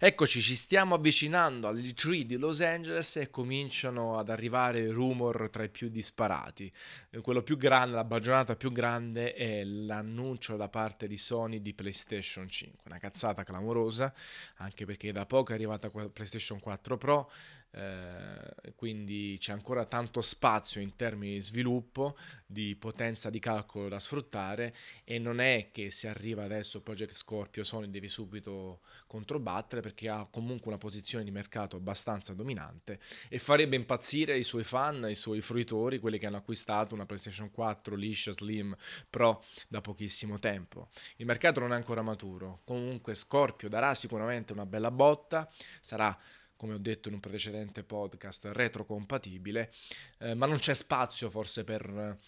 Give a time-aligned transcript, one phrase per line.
[0.00, 5.64] Eccoci, ci stiamo avvicinando agli 3 di Los Angeles e cominciano ad arrivare rumor tra
[5.64, 6.72] i più disparati.
[7.20, 12.48] Quello più grande, la bagionata più grande è l'annuncio da parte di Sony di PlayStation
[12.48, 12.84] 5.
[12.84, 14.14] Una cazzata clamorosa,
[14.58, 17.28] anche perché da poco è arrivata PlayStation 4 Pro,
[17.70, 24.00] eh, quindi c'è ancora tanto spazio in termini di sviluppo, di potenza di calcolo da
[24.00, 24.74] sfruttare
[25.04, 30.26] e non è che se arriva adesso Project Scorpio Sony devi subito controbattere perché ha
[30.30, 33.00] comunque una posizione di mercato abbastanza dominante
[33.30, 37.50] e farebbe impazzire i suoi fan, i suoi fruitori, quelli che hanno acquistato una PlayStation
[37.50, 38.76] 4 liscia Slim
[39.08, 40.90] Pro da pochissimo tempo.
[41.16, 46.16] Il mercato non è ancora maturo, comunque Scorpio darà sicuramente una bella botta, sarà
[46.54, 49.72] come ho detto in un precedente podcast, retrocompatibile,
[50.18, 52.18] eh, ma non c'è spazio forse per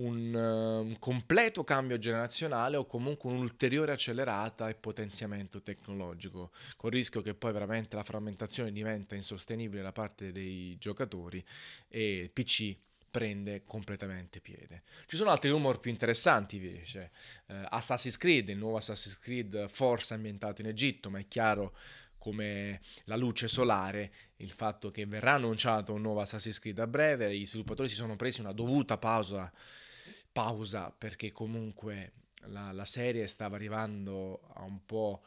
[0.00, 6.96] un, uh, un, completo cambio generazionale o comunque un'ulteriore accelerata e potenziamento tecnologico, con il
[6.96, 11.44] rischio che poi veramente la frammentazione diventa insostenibile da parte dei giocatori
[11.88, 12.76] e PC
[13.10, 14.84] prende completamente piede.
[15.06, 17.10] Ci sono altri rumor più interessanti invece.
[17.46, 21.74] Uh, Assassin's Creed, il nuovo Assassin's Creed forse ambientato in Egitto, ma è chiaro
[22.16, 27.34] come la luce solare, il fatto che verrà annunciato un nuovo Assassin's Creed a breve,
[27.34, 29.50] gli sviluppatori si sono presi una dovuta pausa,
[30.32, 32.12] pausa perché comunque
[32.46, 35.22] la, la serie stava arrivando a un po'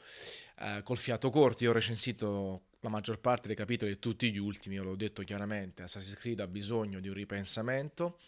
[0.59, 4.37] eh, col fiato corto, io ho recensito la maggior parte dei capitoli e tutti gli
[4.37, 8.19] ultimi, io l'ho detto chiaramente, Assassin's Creed ha bisogno di un ripensamento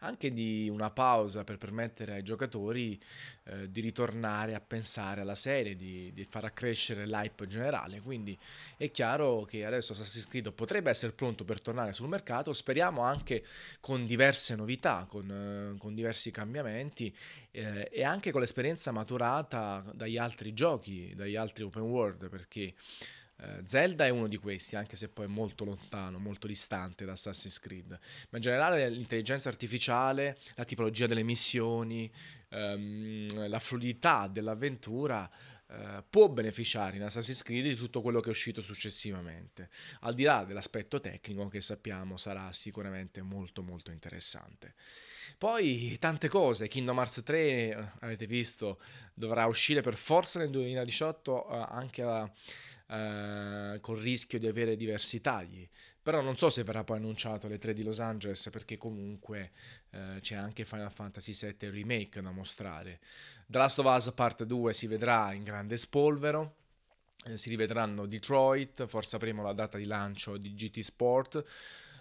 [0.00, 2.98] anche di una pausa per permettere ai giocatori
[3.44, 8.00] eh, di ritornare a pensare alla serie, di, di, far accrescere l'hype generale.
[8.00, 8.38] Quindi
[8.76, 13.44] è chiaro che adesso Assassin's Creed potrebbe essere pronto per tornare sul mercato, speriamo anche
[13.80, 17.14] con diverse novità, con, eh, con diversi cambiamenti
[17.50, 22.74] eh, e anche con l'esperienza maturata dagli altri giochi, dagli altri open world, perché
[23.40, 27.12] Uh, Zelda è uno di questi, anche se poi è molto lontano, molto distante da
[27.12, 27.88] Assassin's Creed.
[28.28, 32.10] Ma in generale l'intelligenza artificiale, la tipologia delle missioni,
[32.50, 35.30] um, la fluidità dell'avventura
[35.68, 40.24] uh, può beneficiare in Assassin's Creed di tutto quello che è uscito successivamente, al di
[40.24, 44.74] là dell'aspetto tecnico che sappiamo sarà sicuramente molto molto interessante.
[45.38, 48.80] Poi tante cose, Kingdom Hearts 3, eh, avete visto,
[49.14, 52.30] dovrà uscire per forza nel 2018 uh, anche a
[52.90, 55.68] eh, col rischio di avere diversi tagli.
[56.02, 59.52] Però non so se verrà poi annunciato alle 3 di Los Angeles perché comunque
[59.90, 62.98] eh, c'è anche Final Fantasy VII Remake da mostrare.
[63.46, 66.56] The Last of Us Part 2 si vedrà in grande spolvero.
[67.26, 71.44] Eh, si rivedranno Detroit, forse avremo la data di lancio di GT Sport,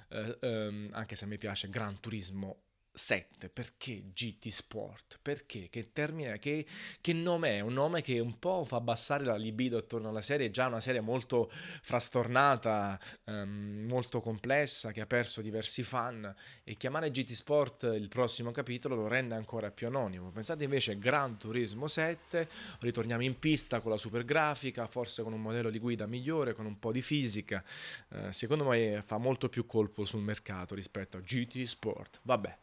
[0.09, 2.68] eh, ehm, anche se me piace Gran Turismo
[2.99, 5.19] 7, perché GT Sport?
[5.21, 5.69] Perché?
[5.69, 6.65] Che termine, che,
[6.99, 7.59] che, nome è?
[7.61, 10.81] Un nome che un po' fa abbassare la libido attorno alla serie, è già una
[10.81, 17.83] serie molto frastornata, um, molto complessa, che ha perso diversi fan e chiamare GT Sport
[17.83, 20.29] il prossimo capitolo lo rende ancora più anonimo.
[20.29, 22.49] Pensate invece a Gran Turismo 7,
[22.81, 26.65] ritorniamo in pista con la super grafica, forse con un modello di guida migliore, con
[26.65, 27.63] un po' di fisica,
[28.09, 32.19] uh, secondo me fa molto più colpo sul mercato rispetto a GT Sport.
[32.23, 32.57] Vabbè.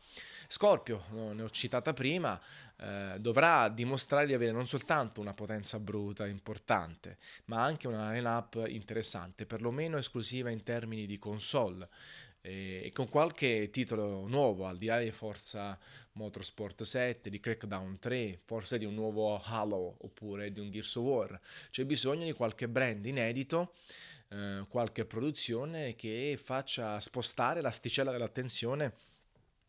[0.49, 2.41] Scorpio, ne ho citata prima,
[2.79, 8.65] eh, dovrà dimostrare di avere non soltanto una potenza bruta importante, ma anche una line-up
[8.69, 11.89] interessante, perlomeno esclusiva in termini di console
[12.47, 15.77] e con qualche titolo nuovo al di là di Forza
[16.13, 21.05] Motorsport 7, di Crackdown 3, forse di un nuovo Halo oppure di un Gears of
[21.05, 21.41] War.
[21.71, 23.75] C'è bisogno di qualche brand inedito,
[24.29, 28.95] eh, qualche produzione che faccia spostare l'asticella dell'attenzione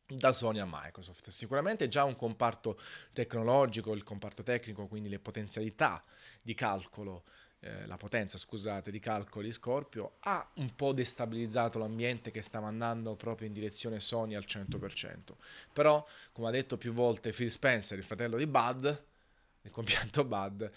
[0.07, 1.29] da Sony a Microsoft.
[1.29, 2.79] Sicuramente già un comparto
[3.11, 6.01] tecnologico, il comparto tecnico, quindi le potenzialità
[6.41, 7.23] di calcolo,
[7.59, 13.15] eh, la potenza, scusate, di calcoli Scorpio, ha un po' destabilizzato l'ambiente che stava andando
[13.15, 15.35] proprio in direzione Sony al 100%.
[15.73, 19.03] Però, come ha detto più volte Phil Spencer, il fratello di Bud,
[19.63, 20.71] il compianto Bud,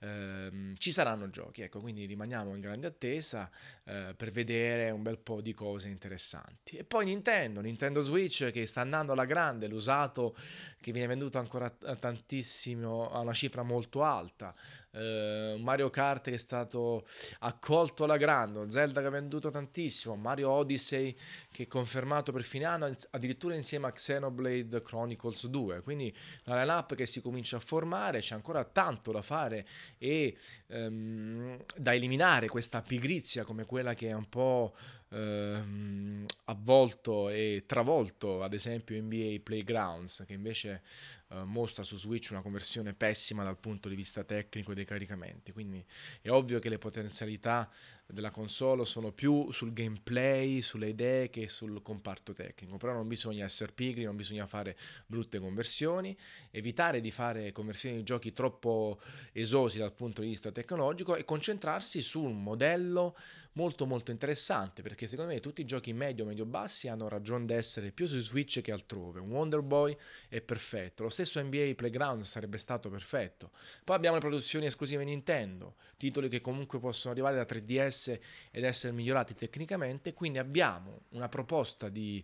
[0.00, 3.50] ehm, ci saranno giochi, ecco, quindi rimaniamo in grande attesa
[3.84, 6.76] eh, per vedere un bel po' di cose interessanti.
[6.76, 10.36] E poi Nintendo, Nintendo Switch che sta andando alla grande, l'usato
[10.80, 14.54] che viene venduto ancora tantissimo a una cifra molto alta,
[14.96, 17.06] eh, Mario Kart che è stato
[17.40, 21.14] accolto alla grande, Zelda che ha venduto tantissimo, Mario Odyssey
[21.50, 26.14] che è confermato per fine anno addirittura insieme a Xenoblade Chronicles 2, quindi
[26.44, 29.66] la line-up che si comincia a formare, c'è ancora tanto da fare
[29.98, 30.36] e
[30.68, 34.74] ehm, da eliminare questa pigrizia come quella che è un po'
[35.10, 40.82] ehm, avvolto e travolto ad esempio NBA Playgrounds che invece
[41.28, 45.84] eh, mostra su Switch una conversione pessima dal punto di vista tecnico dei caricamenti, quindi
[46.20, 47.68] è ovvio che le potenzialità
[48.06, 53.44] della console sono più sul gameplay, sulle idee che sul comparto tecnico, però non bisogna
[53.44, 54.76] essere pigri, non bisogna fare
[55.06, 56.16] brutte conversioni,
[56.52, 59.00] evitare di fare conversioni di giochi troppo
[59.32, 63.16] esosi dal punto di vista tecnologico e concentrarsi su un modello
[63.56, 67.90] molto molto interessante perché secondo me tutti i giochi medio medio bassi hanno ragione d'essere
[67.90, 69.20] più su Switch che altrove.
[69.20, 69.96] Un Wonder Boy
[70.28, 71.02] è perfetto.
[71.02, 73.50] Lo stesso NBA Playground sarebbe stato perfetto.
[73.84, 78.18] Poi abbiamo le produzioni esclusive Nintendo titoli che comunque possono arrivare da 3DS
[78.50, 80.14] ed essere migliorati tecnicamente.
[80.14, 82.22] Quindi abbiamo una proposta di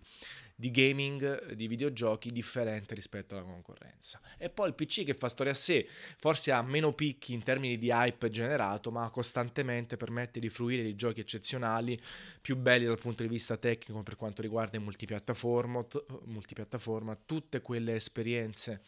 [0.63, 4.21] di gaming, di videogiochi differente rispetto alla concorrenza.
[4.39, 5.85] E poi il PC che fa storia a sé,
[6.19, 10.95] forse ha meno picchi in termini di hype generato, ma costantemente permette di fruire di
[10.95, 12.01] giochi eccezionali,
[12.41, 15.85] più belli dal punto di vista tecnico per quanto riguarda il multipiattaforma,
[16.27, 18.83] multipiattaforma tutte quelle esperienze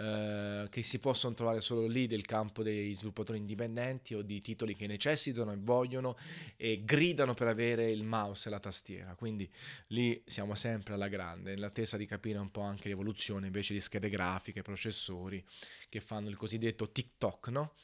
[0.00, 4.74] eh, che si possono trovare solo lì del campo dei sviluppatori indipendenti o di titoli
[4.74, 6.16] che necessitano e vogliono
[6.56, 9.14] e gridano per avere il mouse e la tastiera.
[9.14, 9.46] Quindi
[9.88, 14.08] lì siamo sempre alla grande, nell'attesa di capire un po' anche l'evoluzione invece di schede
[14.08, 15.44] grafiche, processori
[15.90, 17.74] che fanno il cosiddetto TikTok, no?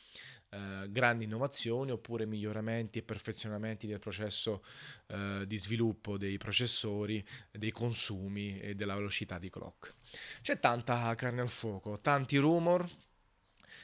[0.50, 4.62] Eh, grandi innovazioni oppure miglioramenti e perfezionamenti del processo
[5.08, 9.94] eh, di sviluppo dei processori, dei consumi e della velocità di clock.
[10.42, 12.88] C'è tanta carne al fuoco, tanti rumor,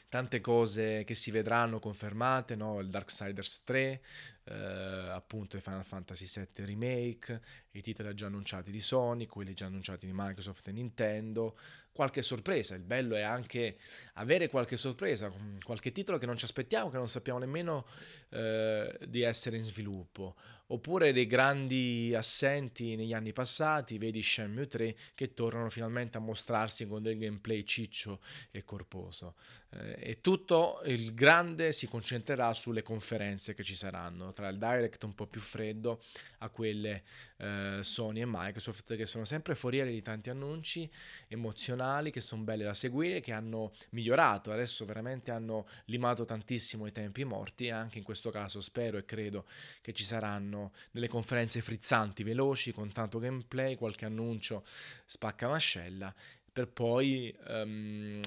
[0.09, 2.81] tante cose che si vedranno confermate, no?
[2.81, 4.03] il Darksiders 3,
[4.45, 5.02] eh,
[5.33, 7.41] appunto il Final Fantasy VII Remake,
[7.71, 11.57] i titoli già annunciati di Sony, quelli già annunciati di Microsoft e Nintendo,
[11.91, 13.79] qualche sorpresa, il bello è anche
[14.15, 15.33] avere qualche sorpresa,
[15.65, 17.87] qualche titolo che non ci aspettiamo, che non sappiamo nemmeno
[18.29, 20.37] eh, di essere in sviluppo,
[20.73, 26.87] oppure dei grandi assenti negli anni passati, vedi Shenmue 3 che tornano finalmente a mostrarsi
[26.87, 28.21] con del gameplay ciccio
[28.51, 29.35] e corposo.
[29.75, 35.03] Eh, e tutto il grande si concentrerà sulle conferenze che ci saranno, tra il direct
[35.05, 36.03] un po' più freddo
[36.39, 37.03] a quelle
[37.37, 40.91] eh, Sony e Microsoft che sono sempre foriere di tanti annunci
[41.29, 46.93] emozionali che sono belle da seguire, che hanno migliorato, adesso veramente hanno limato tantissimo i
[46.93, 49.47] tempi morti e anche in questo caso spero e credo
[49.81, 54.65] che ci saranno delle conferenze frizzanti, veloci, con tanto gameplay, qualche annuncio
[55.07, 56.15] spacca mascella
[56.53, 58.21] per poi um,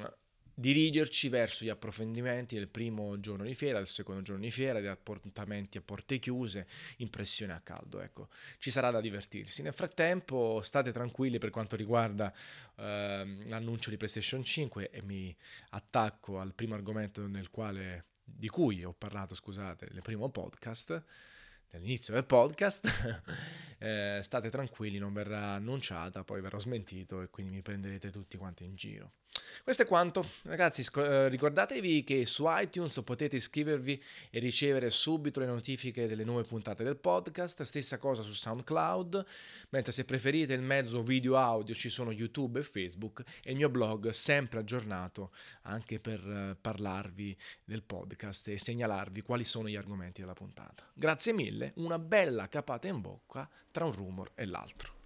[0.58, 4.88] dirigerci verso gli approfondimenti del primo giorno di fiera, del secondo giorno di fiera, di
[4.88, 6.66] appuntamenti a porte chiuse,
[6.98, 8.00] impressione a caldo.
[8.00, 9.62] Ecco, ci sarà da divertirsi.
[9.62, 12.34] Nel frattempo state tranquilli per quanto riguarda
[12.78, 15.36] eh, l'annuncio di PlayStation 5 e mi
[15.72, 21.04] attacco al primo argomento nel quale, di cui ho parlato, scusate, nel primo podcast
[21.72, 22.88] all'inizio del podcast,
[23.80, 28.64] eh, state tranquilli, non verrà annunciata, poi verrò smentito e quindi mi prenderete tutti quanti
[28.64, 29.12] in giro.
[29.64, 30.84] Questo è quanto, ragazzi.
[30.84, 36.44] Sc- eh, ricordatevi che su iTunes potete iscrivervi e ricevere subito le notifiche delle nuove
[36.44, 37.62] puntate del podcast.
[37.64, 39.26] Stessa cosa su SoundCloud.
[39.70, 43.70] Mentre se preferite il mezzo video audio ci sono YouTube e Facebook e il mio
[43.70, 45.32] blog sempre aggiornato
[45.64, 50.90] anche per eh, parlarvi del podcast e segnalarvi quali sono gli argomenti della puntata.
[50.94, 55.05] Grazie mille, una bella capata in bocca tra un rumor e l'altro.